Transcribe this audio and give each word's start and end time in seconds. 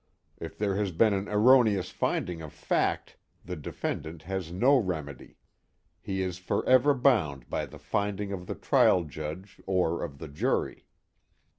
If 0.39 0.57
there 0.57 0.77
has 0.77 0.89
been 0.91 1.13
an 1.13 1.29
erroneous 1.29 1.91
finding 1.91 2.41
of 2.41 2.51
fact 2.51 3.17
the 3.45 3.55
defendant 3.55 4.23
has 4.23 4.51
no 4.51 4.75
remedy. 4.75 5.37
He 6.01 6.23
is 6.23 6.39
forever 6.39 6.95
bound 6.95 7.47
by 7.51 7.67
the 7.67 7.77
finding 7.77 8.31
of 8.33 8.47
the 8.47 8.55
trial 8.55 9.03
judge 9.03 9.61
or 9.67 10.01
of 10.03 10.17
the 10.17 10.27
jury. 10.27 10.87